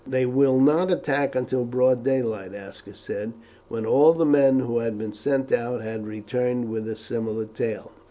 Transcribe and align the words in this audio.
"They 0.07 0.25
will 0.25 0.59
not 0.59 0.91
attack 0.91 1.35
until 1.35 1.63
broad 1.63 2.03
daylight," 2.03 2.55
Aska 2.55 2.95
said, 2.95 3.33
when 3.67 3.85
all 3.85 4.13
the 4.13 4.25
men 4.25 4.61
who 4.61 4.79
had 4.79 4.97
been 4.97 5.13
sent 5.13 5.51
out 5.51 5.83
had 5.83 6.07
returned 6.07 6.71
with 6.71 6.89
a 6.89 6.95
similar 6.95 7.45
tale. 7.45 7.91